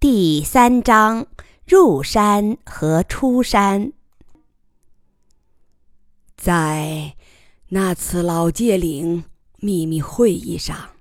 [0.00, 1.26] 第三章
[1.66, 3.92] 入山和出山。
[6.38, 7.14] 在
[7.68, 9.24] 那次老界岭
[9.58, 10.92] 秘密会议上，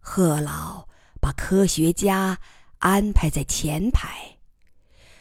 [0.00, 0.88] 贺老
[1.20, 2.38] 把科学家
[2.78, 4.38] 安排在前排。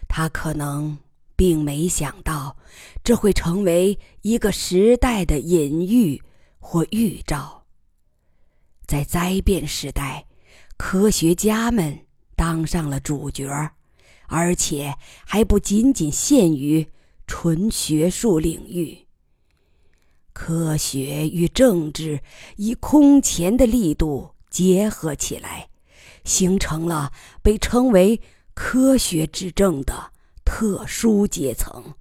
[0.08, 0.98] 他可能
[1.36, 2.56] 并没想到，
[3.04, 6.24] 这会成为一个时代的隐喻
[6.60, 7.66] 或预兆。
[8.88, 10.28] 在灾变时代，
[10.78, 12.06] 科学家们。
[12.42, 13.48] 当上了主角，
[14.26, 14.96] 而且
[15.28, 16.88] 还不仅仅限于
[17.28, 19.06] 纯学术领域。
[20.34, 22.20] 科学与政治
[22.56, 25.70] 以空前的力度结合起来，
[26.24, 28.20] 形成了被称为
[28.56, 30.12] “科学之政”的
[30.44, 31.94] 特殊阶层，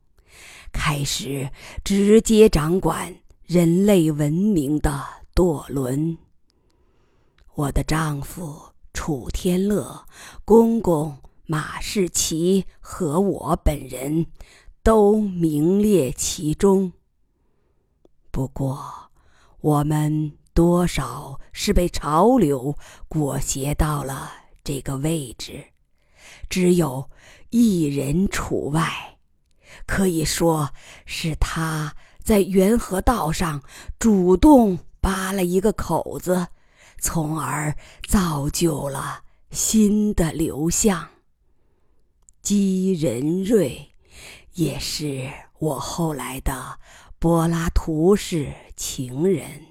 [0.72, 1.50] 开始
[1.84, 3.14] 直接掌管
[3.44, 6.16] 人类文明的舵轮。
[7.56, 8.69] 我的丈夫。
[9.02, 10.04] 楚天乐、
[10.44, 14.26] 公公马士奇和我本人
[14.82, 16.92] 都名列其中。
[18.30, 19.10] 不过，
[19.62, 22.76] 我们多少是被潮流
[23.08, 24.30] 裹挟到了
[24.62, 25.64] 这个位置，
[26.50, 27.08] 只有
[27.48, 29.16] 一人除外，
[29.86, 30.68] 可以说
[31.06, 33.62] 是他在元和道上
[33.98, 36.48] 主动扒了一个口子。
[37.00, 37.74] 从而
[38.06, 41.08] 造就了新的流向。
[42.42, 43.90] 姬仁瑞，
[44.54, 46.78] 也是我后来的
[47.18, 49.62] 柏拉图式情人。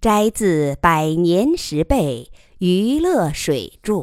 [0.00, 4.02] 摘自《百年十倍娱乐水注》。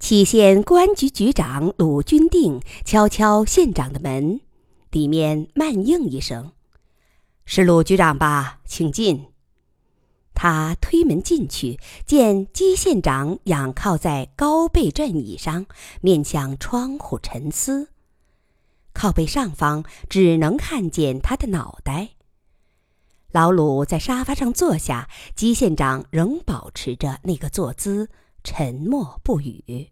[0.00, 4.40] 起县公安局局长鲁军定敲敲县长的门，
[4.90, 6.52] 里面慢应一声。
[7.50, 9.28] 是鲁局长吧，请进。
[10.34, 15.64] 他推门进去，见姬县长仰靠在高背转椅上，
[16.02, 17.88] 面向窗户沉思。
[18.92, 22.10] 靠背上方只能看见他的脑袋。
[23.30, 28.10] 老鲁在沙发上坐下，姬县长仍保持着那个坐姿，
[28.44, 29.88] 沉默不语。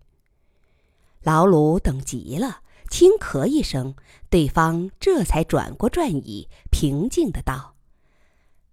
[1.23, 2.61] 老鲁等急了。
[2.89, 3.95] 轻咳一声，
[4.31, 7.75] 对方这才转过转椅，平静的道：“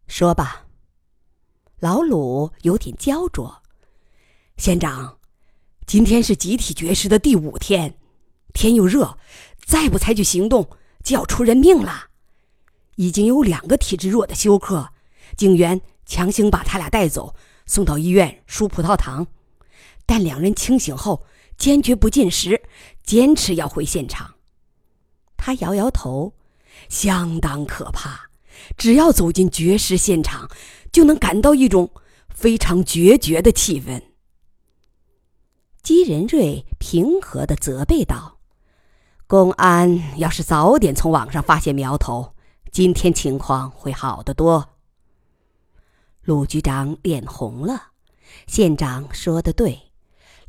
[0.07, 0.67] 说吧。”
[1.79, 3.63] 老鲁有点焦灼
[4.55, 5.17] ：“县长，
[5.85, 7.97] 今天是集体绝食的第五天，
[8.53, 9.17] 天又热，
[9.65, 10.69] 再不采取行动
[11.03, 12.09] 就要出人命了。
[12.95, 14.89] 已经有两个体质弱的休克，
[15.35, 17.35] 警员强行把他俩带走，
[17.65, 19.27] 送到医院输葡萄糖，
[20.05, 21.25] 但两人清醒后。”
[21.57, 22.61] 坚决不进食，
[23.03, 24.35] 坚持要回现场。
[25.37, 26.33] 他摇摇头，
[26.89, 28.29] 相当可怕。
[28.77, 30.49] 只要走进绝食现场，
[30.91, 31.91] 就能感到一种
[32.29, 34.01] 非常决绝的气氛。
[35.81, 38.39] 姬仁瑞平和的责备道
[39.27, 42.35] ：“公安要是早点从网上发现苗头，
[42.71, 44.69] 今天情况会好得多。”
[46.23, 47.87] 鲁局长脸红了，
[48.47, 49.92] 县长说的对。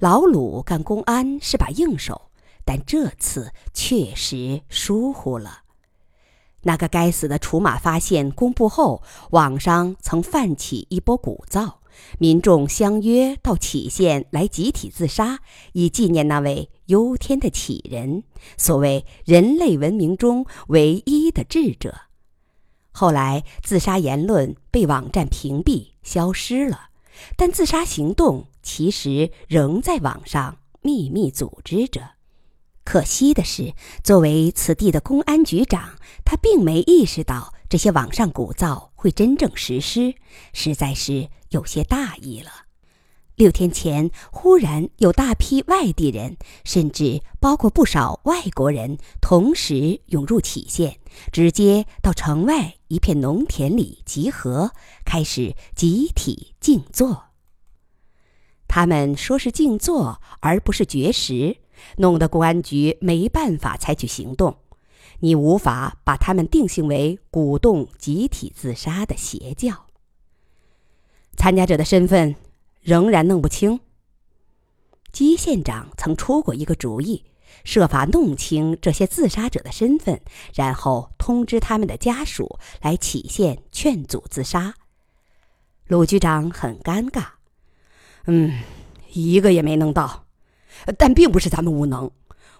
[0.04, 2.28] 老鲁干公安是把硬手，
[2.62, 5.62] 但这次确实疏忽了。
[6.64, 11.76] 那个该死的楚马发现公布后，网上曾泛起一波鼓噪，
[12.18, 15.38] 民众相约到杞县来集体自杀，
[15.72, 18.24] 以纪念那位忧天的杞人，
[18.58, 21.94] 所谓人类文明中唯一的智者。
[22.92, 26.90] 后来，自杀言论被网站屏蔽，消失了。
[27.38, 32.14] 但自杀行动其实仍在网上秘密组织着。
[32.82, 35.94] 可惜的是，作为此地的公安局长，
[36.24, 40.14] 他并没意识到这些网上鼓噪会真正实施，
[40.52, 42.50] 实在是有些大意了。
[43.36, 50.98] 六天前，忽然有大批外地人，甚至包括不少外国人，同时涌入杞县，
[51.32, 54.70] 直接到城外一片农田里集合，
[55.04, 57.33] 开始集体静坐。
[58.74, 61.58] 他们说是静坐，而不是绝食，
[61.98, 64.56] 弄得公安局没办法采取行动。
[65.20, 69.86] 你无法把他们定性为鼓动集体自杀的邪教。
[71.36, 72.34] 参加者的身份。
[72.80, 73.80] 仍然弄不清。
[75.10, 77.24] 姬县长曾出过一个主意，
[77.64, 80.20] 设法弄清这些自杀者的身份，
[80.52, 84.74] 然后通知他们的家属来杞县劝阻自杀。
[85.86, 87.24] 鲁局长很尴尬，
[88.26, 88.60] 嗯，
[89.12, 90.26] 一个也没弄到，
[90.96, 92.10] 但并不是咱们无能。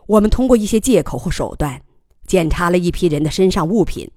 [0.06, 1.82] 我们通过一些借口或手段，
[2.26, 4.11] 检查了一批人的身上物品，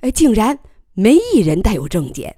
[0.00, 0.58] 哎，竟然
[0.92, 2.36] 没一人带有证件。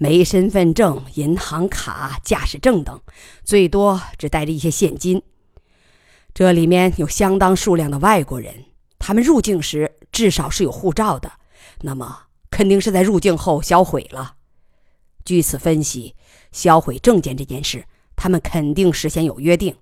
[0.00, 3.00] 没身份证、银行卡、驾驶证等，
[3.42, 5.22] 最多只带着一些现金。
[6.32, 8.66] 这里面有相当数量的外国人，
[9.00, 11.32] 他们入境时至少是有护照的，
[11.80, 14.36] 那么肯定是在入境后销毁了。
[15.24, 16.14] 据此分析，
[16.52, 17.84] 销毁证件这件事，
[18.16, 19.76] 他们肯定事先有约定。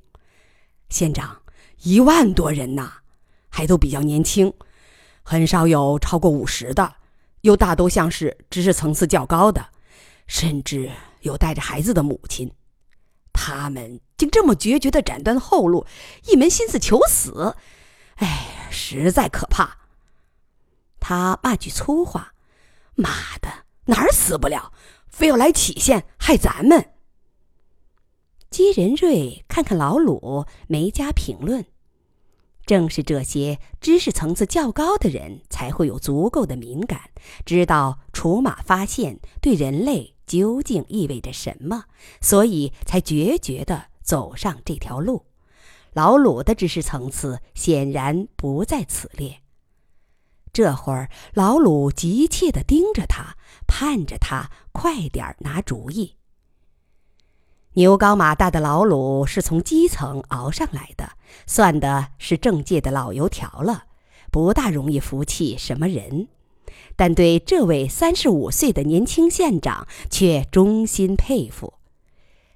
[0.88, 1.42] 县长，
[1.82, 2.92] 一万多人呐，
[3.48, 4.52] 还都比较年轻，
[5.22, 6.94] 很少有超过五十的，
[7.40, 9.66] 又大都像是知识层次较高的，
[10.26, 10.90] 甚至
[11.22, 12.52] 有带着孩子的母亲。
[13.32, 15.86] 他们竟这么决绝地斩断后路，
[16.24, 17.54] 一门心思求死，
[18.16, 19.78] 哎，实在可怕。
[20.98, 22.32] 他骂句粗话
[22.96, 23.48] ：“妈的，
[23.84, 24.72] 哪儿死不了，
[25.08, 26.92] 非要来杞县害咱们。”
[28.50, 31.66] 姬仁瑞看看老鲁，没加评论。
[32.64, 37.10] 正是这些知识层次较高的人，才会有足够的敏感，
[37.44, 41.84] 知道除马发现对人类究竟意味着什么，
[42.20, 45.26] 所以才决绝地走上这条路。
[45.92, 49.40] 老鲁的知识层次显然不在此列。
[50.56, 53.36] 这会儿，老鲁急切地盯着他，
[53.66, 56.14] 盼着他快点拿主意。
[57.74, 61.10] 牛高马大的老鲁是从基层熬上来的，
[61.46, 63.84] 算的是政界的老油条了，
[64.32, 66.28] 不大容易服气什么人。
[66.96, 71.74] 但对这位三十五岁的年轻县长却衷心佩服。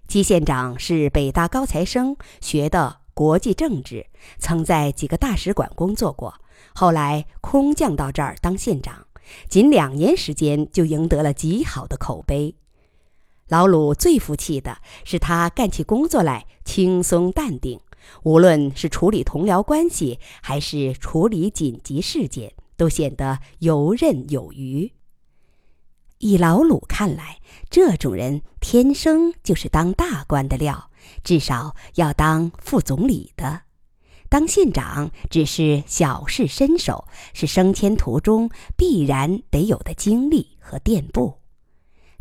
[0.09, 4.07] 姬县长是北大高材生，学的国际政治，
[4.39, 6.41] 曾在几个大使馆工作过，
[6.75, 9.07] 后来空降到这儿当县长，
[9.49, 12.55] 仅两年时间就赢得了极好的口碑。
[13.49, 17.81] 老鲁最服气的是他干起工作来轻松淡定，
[18.23, 24.93] 无论是处理同僚关系，还是处理紧急事件，都显得游刃有余。
[26.19, 27.39] 以老鲁看来，
[27.69, 30.91] 这种人天生就是当大官的料，
[31.25, 33.63] 至少要当副总理的。
[34.31, 41.41] 当县长只是小试身手，是升迁途中必然得有的经历和垫步。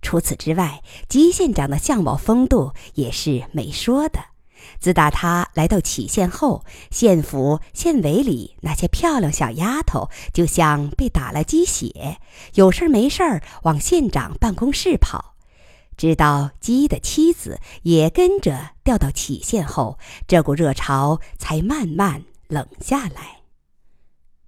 [0.02, 4.20] 除此之外，姬县长的相貌风度也是没说的。
[4.80, 12.18] 自打他来到杞县后，县府、县委里那些漂亮小丫头就像被打了鸡血，
[12.56, 15.36] 有事没事儿往县长办公室跑。
[16.00, 20.00] 直到鸡的妻子也跟着掉到杞县后，
[20.30, 23.42] 这股热潮才慢慢冷下来。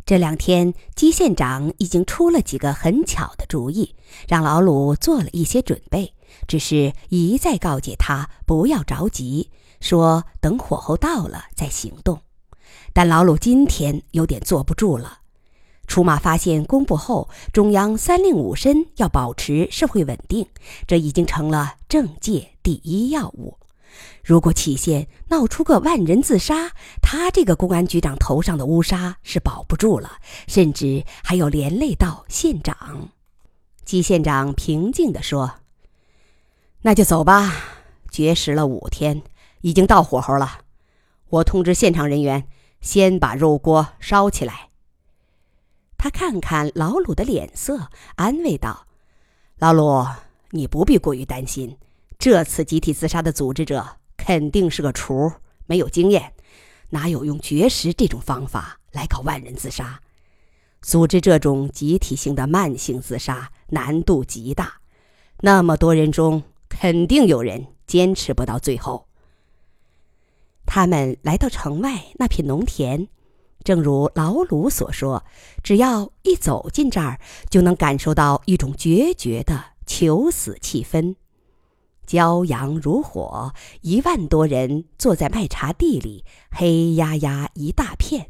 [0.06, 3.94] 这两天，鸡县长已经出了几个很巧的主意，
[4.30, 6.14] 让老鲁做了一些准备，
[6.48, 9.50] 只是一再告诫他不要着急，
[9.82, 12.22] 说等火候到了再行动。
[12.94, 15.20] 但老鲁今天有点坐不住了。
[15.92, 20.48] 出马发现公布后，中央三令五申要保持社会稳定，
[20.88, 23.58] 这已经成了政界第一要务。
[24.24, 26.72] 如果杞县闹出个万人自杀，
[27.02, 30.14] 他这个公安局长头上的乌纱是保不住了，
[30.48, 33.10] 甚至还要连累到县长。
[33.84, 35.56] 季县长平静地说
[36.84, 37.54] ：“那就走吧，
[38.10, 39.22] 绝食了五天，
[39.60, 40.60] 已经到火候了。
[41.28, 42.48] 我通知现场人员，
[42.80, 44.70] 先把肉锅烧起来。”
[46.02, 48.88] 他看看老鲁的脸色，安慰道
[49.60, 50.04] ：“老鲁，
[50.50, 51.78] 你不必过于担心，
[52.18, 55.32] 这次集体自杀的组织者。”肯定是个厨，
[55.68, 56.34] 没有经验，
[56.90, 60.00] 哪有用绝食这种方法来搞万人自杀？
[60.82, 64.82] 组织这种集体性的慢性自杀难度极大，
[65.42, 69.08] 那么多人中肯定有人坚持不到最后。
[70.66, 73.08] 他们来到城外那片农田，
[73.64, 75.24] 正如老鲁所说，
[75.64, 81.16] 只要一走进这儿，就能感受到一种决绝的求死气氛。
[82.08, 88.30] 骄阳如火，一万多人坐在麦茬地里，黑压压一大片，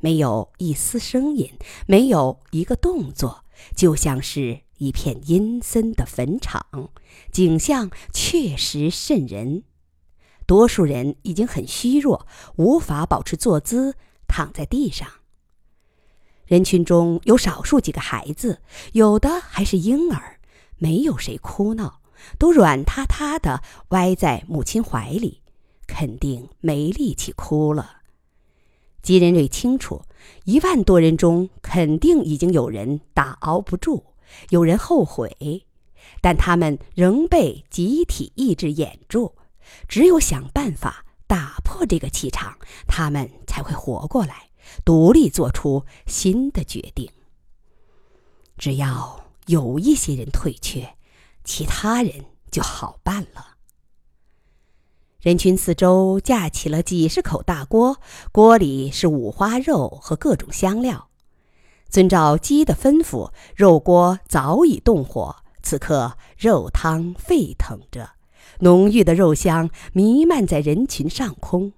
[0.00, 1.50] 没有一丝声音，
[1.86, 3.44] 没有一个动作，
[3.74, 6.90] 就像是一片阴森的坟场，
[7.32, 9.64] 景象确实瘆人。
[10.46, 13.94] 多数人已经很虚弱，无法保持坐姿，
[14.32, 15.06] 躺在地上。
[16.46, 18.62] 人群中有少数几个孩子，
[18.92, 20.40] 有的还是婴儿，
[20.78, 22.00] 没有谁哭闹。
[22.38, 25.42] 都软塌塌的歪在母亲怀里，
[25.86, 27.98] 肯定没力气哭了。
[29.02, 30.00] 吉仁瑞清楚，
[30.44, 34.02] 一万多人中肯定已经有人打熬不住，
[34.48, 35.66] 有人后悔，
[36.22, 39.34] 但他们仍被集体意志掩住。
[39.88, 44.50] 只有想办法打破这个气场，他们才会活过来，
[44.84, 47.10] 独立做出新的决定。
[48.58, 50.94] 只要有一些人退却。
[51.42, 53.56] 其他人就好办了。
[55.20, 57.98] 人群四周架起了几十口大锅，
[58.30, 61.08] 锅里是五花肉和各种香料。
[61.88, 68.10] 遵照鸡的吩咐，肉锅早已动火，此刻肉汤沸腾着，
[68.62, 71.72] 浓郁的肉香弥漫在人群上空。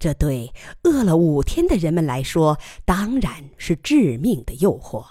[0.00, 5.06] 这对饿了五天的人们来说，当然是致命的诱惑。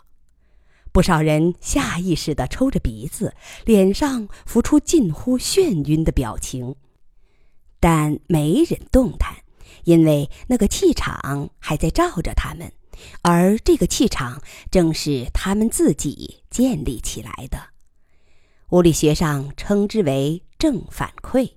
[0.91, 3.33] 不少人下意识地抽着鼻子，
[3.63, 6.75] 脸上浮出近乎眩晕的表情，
[7.79, 9.37] 但没人动弹，
[9.85, 12.73] 因为那个气场还在照着他们，
[13.21, 17.69] 而这个气场正是他们自己建立起来的。
[18.71, 21.51] 物理学上称之为正反馈。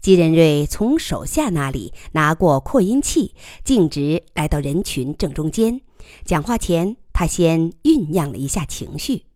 [0.00, 3.32] 吉仁瑞从手下那里拿过扩音器，
[3.62, 5.80] 径直来到人群正中间。
[6.24, 9.26] 讲话前，他先酝酿了一下情绪，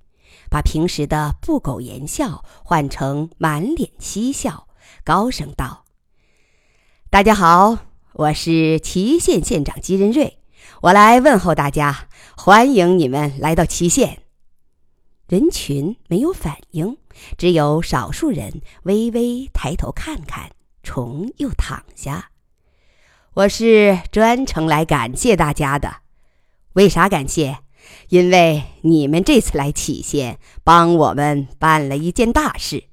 [0.50, 4.67] 把平时的不苟言笑换成满脸嬉笑，
[5.05, 5.85] 高声道
[7.09, 7.79] ：“大家好，
[8.15, 10.38] 我是祁县县长吉仁瑞，
[10.83, 14.23] 我来问候大家，欢迎你们来到祁县。”
[15.28, 16.97] 人群没有反应，
[17.37, 20.50] 只有少数人微微抬头看看。
[20.82, 22.30] 虫又躺下，
[23.35, 25.97] 我是专程来感谢大家的。
[26.73, 27.58] 为啥感谢？
[28.08, 32.85] 因为你们这次来杞县，帮我们办了一件大事。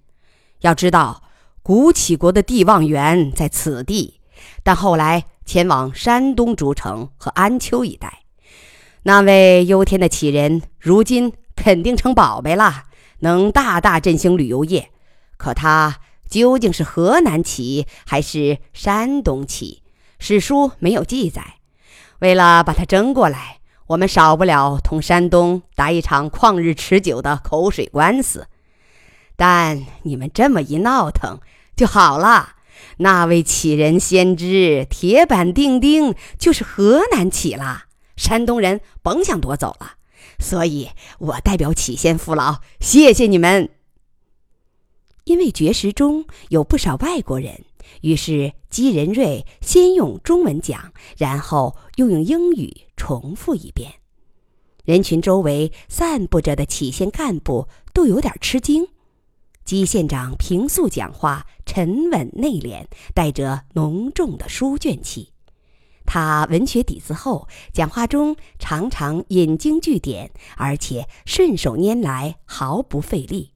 [0.59, 1.23] 要知道，
[1.63, 4.19] 古杞国的帝望源在此地，
[4.61, 8.23] 但后来前往山东诸城和安丘一带。
[9.03, 12.85] 那位忧天的杞人，如今肯定成宝贝了，
[13.19, 14.91] 能大大振兴旅游业。
[15.37, 15.97] 可他。
[16.27, 19.83] 究竟是河南起还是山东起？
[20.17, 21.57] 史书没有记载。
[22.17, 28.47] 为了把他争过来，我们少不了同山东打一场旷日持久的口水官司。
[29.35, 31.39] 但你们这么一闹腾
[31.75, 32.55] 就好了。
[32.97, 37.83] 那位杞人先知铁板钉钉就是河南起了，
[38.17, 39.93] 山东人甭想夺走了。
[40.39, 40.89] 所以
[41.19, 43.69] 我代表杞县父老，谢谢你们。
[45.25, 47.65] 因为绝食中有不少外国人，
[48.01, 53.91] 于是姬仁瑞先用中文讲，然后又用英语重复一遍。
[54.83, 58.87] 人群周围散布着的杞县干部都有点吃惊。
[59.63, 65.31] 姬县长平素讲话沉稳内敛，带着浓重的书卷气。
[66.05, 73.51] 他文学底子厚，讲话中常常引经据典，而且顺手拈来，毫不费力。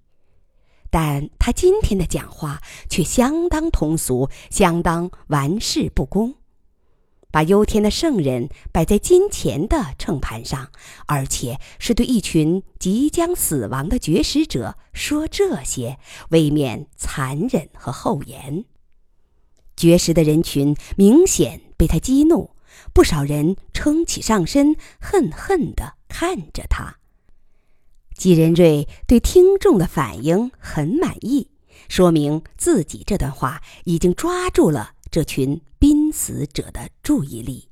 [0.91, 6.33] 但他今天的讲话却相当通俗，相当玩世不恭，
[7.29, 10.69] 把忧天的圣人摆在金钱的秤盘上，
[11.05, 15.99] 而且是对一群即将死亡的绝食者说这些，
[16.31, 18.65] 未免残忍和厚颜。
[19.79, 22.51] 绝食的人群明显被他激怒，
[22.93, 26.97] 不少人撑起上身，恨恨地看着他。
[28.17, 31.47] 季仁瑞对听众的反应很满意，
[31.87, 37.69] 说明自己这段话已经抓住了这群濒死者的注意力。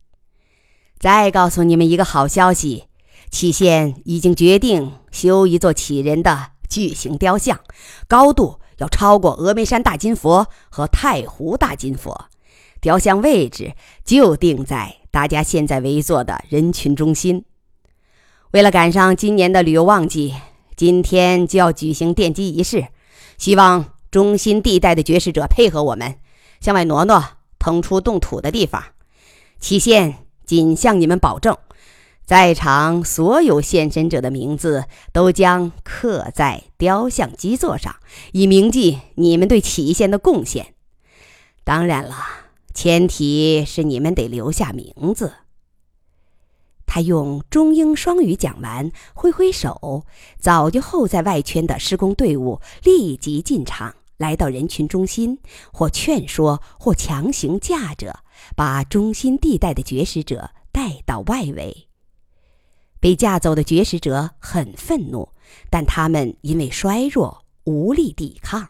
[0.97, 2.85] 再告诉你们一个好消息，
[3.29, 7.59] 祁县已经决定修一座杞人的巨型雕像，
[8.07, 12.25] 高度要超过峨眉山大金佛和太湖大金佛，
[12.79, 17.45] 雕像位置就定在大家现在围坐的人群中心。
[18.51, 20.33] 为了赶上今年的旅游旺季，
[20.75, 22.87] 今天就要举行奠基仪式，
[23.37, 26.19] 希望中心地带的绝食者配合我们，
[26.61, 27.23] 向外挪挪，
[27.59, 28.83] 腾出动土的地方。
[29.59, 31.57] 期限仅向你们保证，
[32.27, 37.95] 在场所有献身者的名字都将刻在雕像基座上，
[38.33, 40.73] 以铭记你们对祁县的贡献。
[41.63, 42.17] 当然了，
[42.73, 45.35] 前提是你们得留下名字。
[46.85, 50.03] 他用中英双语讲完，挥挥手，
[50.37, 55.39] 早就候在外圈的施工队伍立即进场，来到人群中心，
[55.71, 58.19] 或劝说，或强行架着，
[58.53, 61.86] 把中心地带的绝食者带到外围。
[62.99, 65.29] 被架走的绝食者很愤怒，
[65.69, 68.69] 但他们因为衰弱无力抵抗。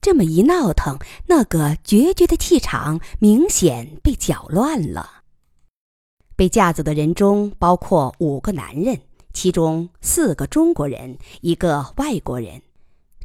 [0.00, 5.22] 这么一闹腾，那个决绝的气场明显被搅乱了。
[6.36, 9.00] 被架走的人中包括五个男人，
[9.32, 12.60] 其中四个中国人，一个外国人。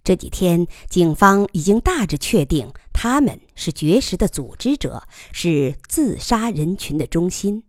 [0.03, 5.03] 这几天，警方已经大致确定他们是绝食的组织者，
[5.33, 7.63] 是自杀人群的中心。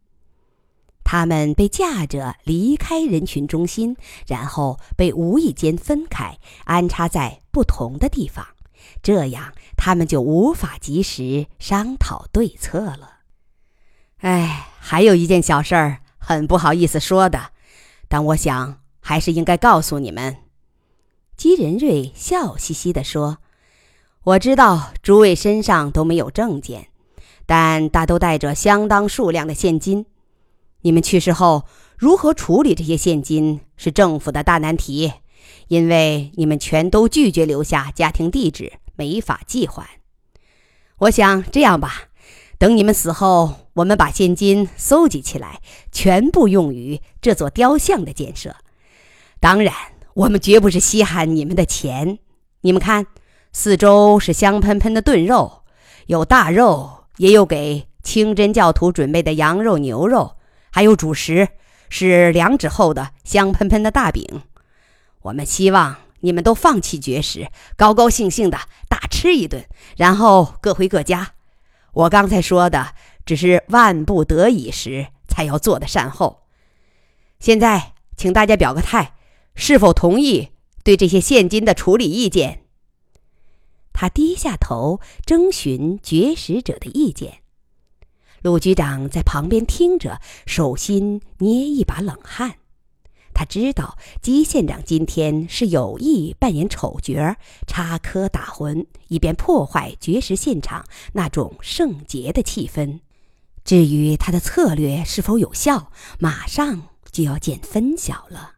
[1.03, 8.47] 他们被架着离开人群中心，然后被无意间分开，安插在不同的地方，
[9.03, 13.19] 这样他们就无法及时商讨对策了。
[14.19, 17.51] 哎，还有一件小事儿，很不好意思说的，
[18.07, 20.37] 但我想还是应该告诉你们。
[21.37, 23.39] 姬仁瑞笑嘻嘻地说
[24.25, 26.89] ：“我知道诸位身上都没有证件，
[27.47, 30.05] 但大都带着相当数量的现金。
[30.83, 31.65] 你们去世后
[31.97, 35.13] 如何处理这些现金是政府的大难题，
[35.69, 39.87] 因为你们全都拒绝留下家庭地址，没法寄还。
[40.99, 42.05] 我想这样吧。”
[42.61, 48.55] 等你们死后，我们把现金搜集起来，全部用于这座雕像的建设。
[49.41, 49.75] 当然，
[50.13, 52.19] 我们绝不是稀罕你们的钱。
[52.61, 53.07] 你们看，
[53.51, 55.63] 四周是香喷喷的炖肉，
[56.05, 60.37] 有大肉，也有给清真教徒准备的羊肉、牛肉，
[60.71, 61.49] 还有主食
[61.89, 64.43] 是两指厚的香喷喷的大饼。
[65.23, 68.59] 我们希望你们都放弃绝食，高高兴兴的
[68.89, 71.33] 大吃一顿，然后各回各家。
[71.93, 72.95] 我刚才说的
[73.27, 76.45] 只是万不得已时才要做的善后。
[77.39, 79.15] 现在，请大家表个态，
[79.55, 80.51] 是否同意
[80.85, 82.63] 对这些现金的处理意见？
[83.93, 87.40] 他低下头征询绝食者的意见。
[88.43, 92.57] 陆局长在旁边听着，手心捏一把冷汗。
[93.33, 103.01] 他知道姬县长今天是有意扮演丑角，插科打诨，以便破坏绝食现场那种圣洁的气氛。
[103.65, 108.55] 至于他的策略是否有效，马上就要见分晓了。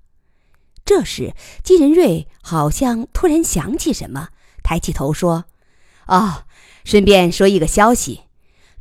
[0.84, 4.28] 这时，姬仁瑞好像突然想起什么，
[4.64, 5.44] 抬起头说
[6.08, 6.44] ：“哦，
[6.84, 8.22] 顺便说一个消息，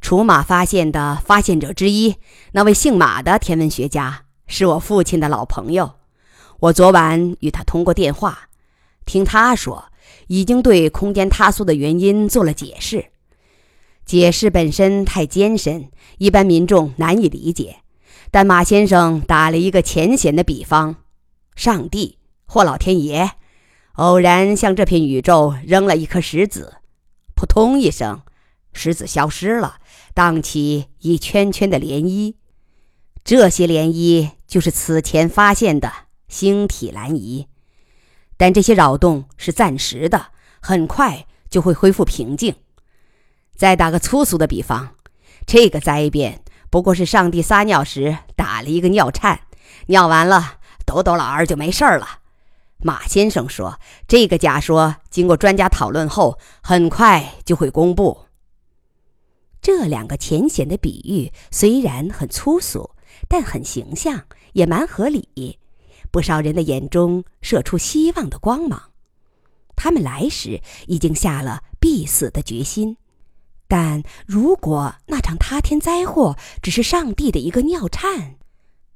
[0.01, 2.15] 除马发现的发现者之一，
[2.51, 5.93] 那位姓马的天文学家。”是我父亲的老朋友，
[6.59, 8.49] 我昨晚与他通过电话，
[9.05, 9.85] 听他说
[10.27, 13.05] 已经对空间塌缩的原因做了解释。
[14.03, 17.77] 解释本身太艰深，一般民众难以理解。
[18.29, 20.97] 但马先生打了一个浅显的比方：
[21.55, 23.31] 上帝或老天爷
[23.93, 26.77] 偶然向这片宇宙扔了一颗石子，
[27.35, 28.21] 扑通一声，
[28.73, 29.75] 石子消失了，
[30.13, 32.35] 荡起一圈圈的涟漪。
[33.23, 35.91] 这些涟漪就是此前发现的
[36.27, 37.47] 星体蓝移，
[38.35, 40.27] 但这些扰动是暂时的，
[40.59, 42.55] 很快就会恢复平静。
[43.55, 44.95] 再打个粗俗的比方，
[45.45, 49.41] 这个灾变不过是上帝撒尿时打了一个尿颤，
[49.87, 52.19] 尿完了抖抖老二就没事了。
[52.79, 58.25] 马先生说，这个假说经过专家讨论后，很快就会公布。
[59.61, 62.91] 这两个浅显的比喻虽然很粗俗。
[63.27, 65.59] 但很形象，也蛮合理，
[66.11, 68.91] 不少人的眼中射出希望的光芒。
[69.75, 72.97] 他们来时已经下了必死的决心，
[73.67, 78.37] 但如果那场塌天灾祸只是上帝的一个尿颤，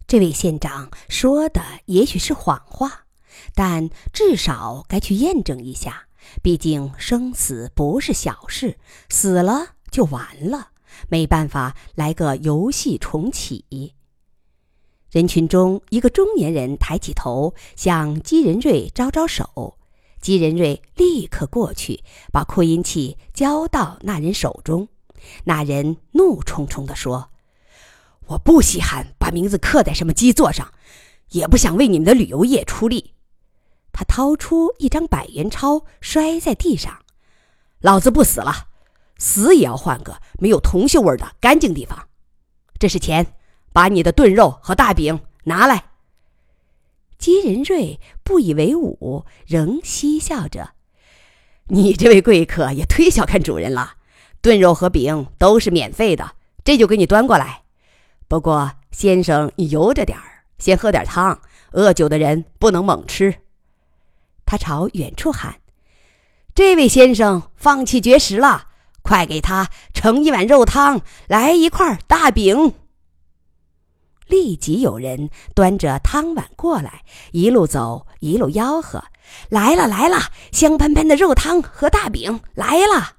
[0.07, 3.05] 这位县长说的也许是谎话，
[3.53, 6.07] 但至少该去验证一下。
[6.41, 8.77] 毕竟生死不是小事，
[9.09, 10.71] 死了就完了，
[11.07, 13.93] 没办法来个游戏重启。
[15.09, 19.77] 人群中，一个中年人抬起头，向姬仁瑞招招手。
[20.19, 24.89] 姬仁瑞立刻过去，把扩音器交到那人手中。
[25.45, 27.29] 那人怒冲冲地说
[28.27, 30.73] ：“我不稀罕把名字刻在什么基座上，
[31.29, 33.13] 也不想为你们的旅游业出力。”
[33.93, 36.99] 他掏出一张百元钞，摔在地上
[37.79, 38.67] ：“老子不死了，
[39.17, 42.07] 死也要换个没有铜锈味的干净地方。
[42.77, 43.33] 这是钱。”
[43.75, 45.83] 把你的炖肉和大饼拿来。
[47.17, 50.75] 姬仁瑞不以为忤，仍嬉笑着
[51.67, 53.95] ：“你这位贵客也忒小看主人了。
[54.41, 57.63] 炖肉和饼都是免费的，这就给你端过来。
[58.29, 61.41] 不过，先生，你悠着点儿，先喝点汤。
[61.73, 63.41] 饿酒的人不能猛吃。”
[64.47, 65.59] 他朝远处喊
[66.55, 68.69] ：“这位先生放弃绝食了，
[69.05, 72.73] 快给他盛一碗肉汤，来一块大饼。”
[74.25, 79.03] 立即有人端着汤碗过来，一路走一路吆喝
[79.49, 83.17] ：“来了来了，香喷喷的肉汤和大饼来了！”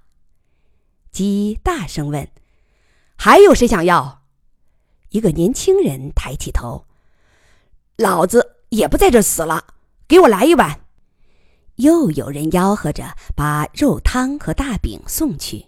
[1.12, 2.29] 鸡大声问
[3.16, 4.22] ：“还有谁想要？”
[5.11, 6.87] 一个年轻人抬起头
[7.96, 9.64] ：“老子也不在这死了，
[10.09, 10.81] 给我来一碗。”
[11.77, 15.66] 又有人吆喝着把肉汤和大饼送去，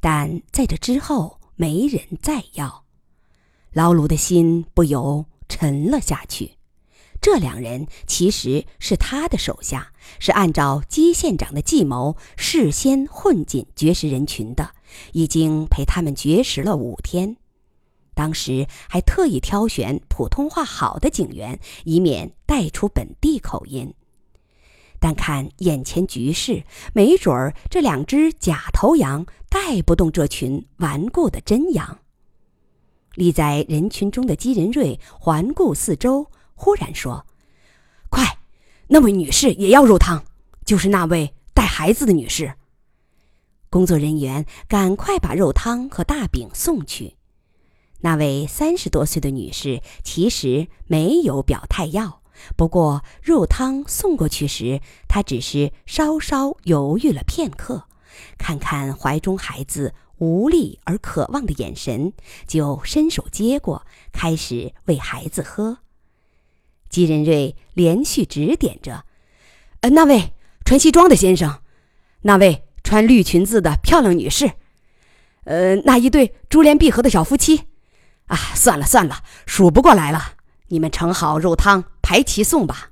[0.00, 2.84] 但在这之后没人再要。
[3.72, 6.52] 老鲁的心不由沉了下去。
[7.20, 14.70] 这两人其实是他的手下，是按照姬县长的计谋事先混进绝食人群的，
[15.12, 17.36] 已经陪他们绝食了五天。
[18.14, 23.92] 当时还特意挑选普通话好的警员，以免带出本地口音。
[25.00, 31.98] 但看眼前局势，没准儿这两只假头羊带不动这群顽固的真羊。
[33.14, 36.30] 立在人群中的姬仁瑞环顾四周。
[36.54, 37.24] 忽然说
[38.10, 38.38] ：“快，
[38.88, 40.22] 那位女士也要肉汤，
[40.66, 42.52] 就是那位带孩子的女士。”
[43.70, 47.16] 工作人员赶快把肉汤和大饼送去。
[48.00, 52.19] 那位三十多岁的女士其实没有表态要，
[52.56, 57.84] 不过肉汤送过去时，他只是稍稍犹豫了片刻，
[58.38, 62.12] 看看怀中孩子无力而渴望的眼神，
[62.46, 65.78] 就伸手接过，开始喂孩子喝。
[66.88, 69.04] 姬仁瑞连续指点着
[69.82, 70.32] ：“呃，那位
[70.64, 71.60] 穿西装的先生，
[72.22, 74.52] 那位穿绿裙子的漂亮女士，
[75.44, 77.68] 呃，那一对珠联璧合的小夫妻。
[78.26, 80.34] 啊，算了算了，数不过来了。
[80.68, 82.90] 你们盛好肉汤，排齐送吧。”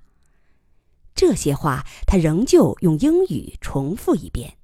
[1.12, 4.54] 这些话他仍旧用英语重复一遍。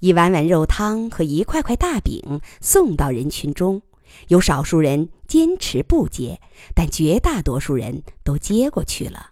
[0.00, 3.80] 一碗碗肉汤和一块块大饼送到人群中。
[4.26, 6.40] 有少数人坚持不接，
[6.74, 9.30] 但绝大多数人都接过去了。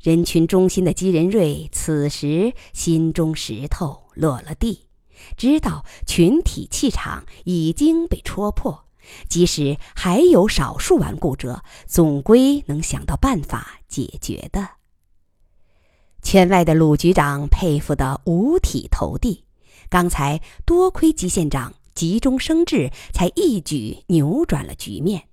[0.00, 4.86] 人群中心的姬仁瑞此时心中石头落了地，
[5.36, 8.84] 知道群体气场已经被戳破，
[9.28, 14.68] 即使还有少数顽固者，总归能想到办法解决的。
[16.22, 19.44] 圈外的鲁局长佩服得五体投地，
[19.88, 21.74] 刚才多亏姬县长。
[21.94, 25.24] 急中生智，才一举扭转了局面。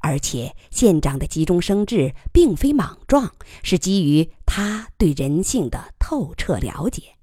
[0.00, 7.13] 而且县长的急中生智并非莽撞，是基于他对人性的透彻了解。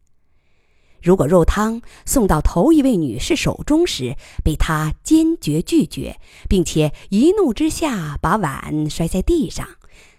[1.02, 9.68] 如果肉汤送到头一位女士手中时被她坚决拒绝，并且一怒之下把碗摔在地上，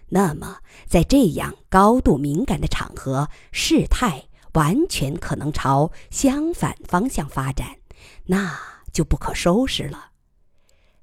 [0.09, 7.77] 那么在这样高度敏感的场合，事态完全可能朝相反方向发展。
[8.25, 8.59] 那
[8.91, 10.11] 就不可收拾了，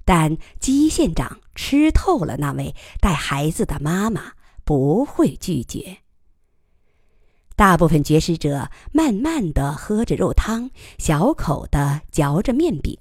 [0.05, 5.97] 但姬县长吃透了那位带孩子的妈妈，不会拒绝。
[7.61, 12.97] 大部分绝食者慢慢的喝着肉汤，小口的嚼着面饼，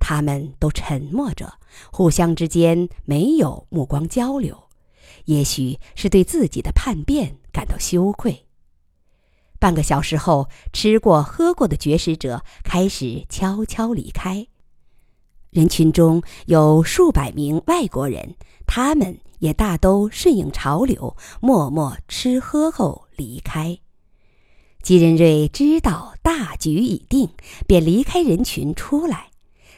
[0.00, 1.54] 他们都沉默着，
[1.92, 4.60] 互相之间没有目光交流，
[5.26, 8.44] 也许是对自己的叛变感到羞愧。
[9.60, 14.48] 半个小时后，吃过喝过的绝食者开始悄悄离开。
[15.50, 18.34] 人群中有数百名外国人，
[18.66, 23.78] 他们也大都顺应潮流，默默吃喝后离开。
[24.82, 27.30] 吉仁瑞知道大局已定，
[27.66, 29.30] 便离开人群出来。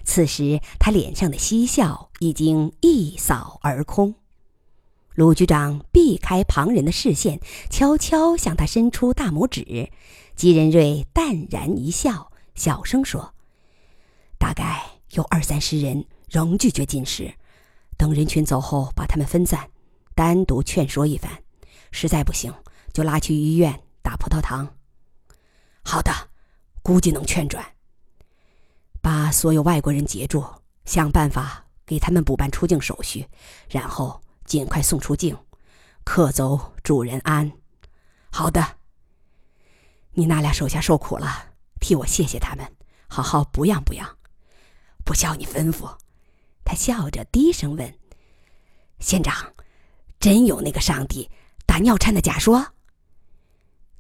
[0.05, 4.15] 此时，他脸上的嬉笑已经一扫而空。
[5.15, 9.91] 鲁局长避开旁人的视线，悄悄向他伸出大拇指。
[10.35, 13.33] 吉仁瑞淡然一笑，小声说
[14.39, 17.33] ：“大概有二三十人仍拒绝进食，
[17.97, 19.71] 等人群走后，把他们分散，
[20.15, 21.31] 单独劝说一番。
[21.91, 22.53] 实在不行，
[22.97, 24.67] 就拉去医院打葡萄糖。
[25.85, 26.11] ”“好的，
[26.83, 27.63] 估计能劝转。
[29.03, 30.43] 把所有外国人截住，
[30.87, 33.29] 想办法给他们补办出境手续，
[33.69, 35.37] 然后。”尽快送出境，
[36.05, 37.51] 客走主人安。
[38.31, 38.77] 好的。
[40.13, 41.49] 你那俩手下受苦了，
[41.81, 42.65] 替我谢谢他们，
[43.09, 44.19] 好好补养补养。
[45.05, 45.93] 不消你吩咐。
[46.65, 47.93] 他笑着低声问
[49.01, 49.53] ：“县长，
[50.21, 51.29] 真有那个上帝
[51.67, 52.75] 打尿颤的假说？”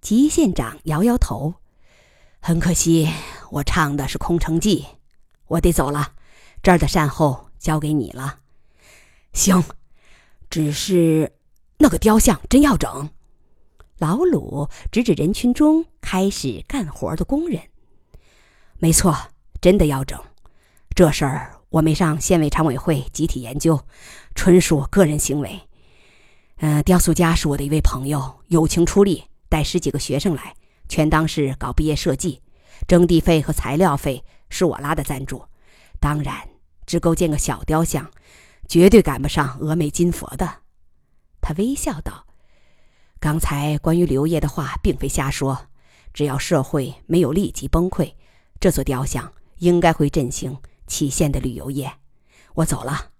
[0.06, 1.54] 吉县长摇摇头
[2.38, 3.10] ：“很可惜，
[3.50, 4.86] 我唱的是空城计。
[5.48, 6.12] 我得走了，
[6.62, 8.38] 这儿的善后交给你了。”
[9.34, 9.64] 行。
[10.48, 11.32] 只是，
[11.78, 13.10] 那个雕像真要整。
[13.98, 17.60] 老鲁指指人群中开始干活的工人。
[18.78, 19.12] 没错，
[19.60, 20.16] 真的要整。
[20.94, 23.84] 这事儿我没上县委常委会集体研究，
[24.36, 25.62] 纯属个人行为。
[26.58, 30.54] 嗯，雕塑家是我的一位朋友，友情出力带十几个学生来，
[30.88, 32.42] 全当是搞毕业设计。
[32.86, 35.44] 征地费和材料费是我拉的赞助，
[35.98, 36.48] 当然
[36.84, 38.10] 只够建个小雕像。
[38.68, 40.62] 绝对赶不上峨眉金佛的，
[41.40, 42.26] 他微笑道
[43.20, 45.68] ：“刚才关于刘烨的话，并非瞎说。
[46.12, 48.14] 只要社会没有立即崩溃，
[48.58, 51.92] 这座雕像应该会振兴祁县的旅游业。
[52.54, 53.12] 我走了。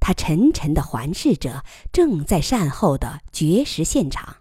[0.00, 4.37] 他沉沉的环视着正在善后的绝食现场。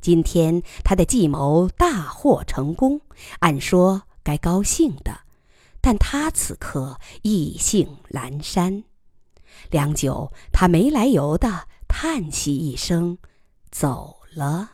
[0.00, 3.00] 今天他的计谋大获成功，
[3.40, 5.20] 按说该高兴的，
[5.80, 8.84] 但他此刻意兴阑珊。
[9.70, 13.18] 良久，他没来由的叹息一声，
[13.70, 14.72] 走了。